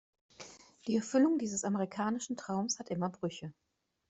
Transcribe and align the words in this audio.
Die 0.87 0.95
Erfüllung 0.95 1.37
dieses 1.37 1.63
amerikanischen 1.63 2.35
Traums 2.35 2.79
hat 2.79 2.89
immer 2.89 3.09
Brüche. 3.09 3.53